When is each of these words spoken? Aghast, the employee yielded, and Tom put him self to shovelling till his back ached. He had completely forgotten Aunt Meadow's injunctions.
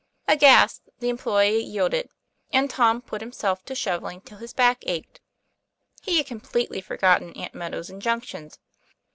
Aghast, 0.27 0.81
the 0.97 1.09
employee 1.09 1.61
yielded, 1.61 2.09
and 2.51 2.71
Tom 2.71 3.03
put 3.03 3.21
him 3.21 3.31
self 3.31 3.63
to 3.65 3.75
shovelling 3.75 4.19
till 4.21 4.39
his 4.39 4.51
back 4.51 4.79
ached. 4.87 5.21
He 6.01 6.17
had 6.17 6.25
completely 6.25 6.81
forgotten 6.81 7.33
Aunt 7.33 7.53
Meadow's 7.53 7.91
injunctions. 7.91 8.57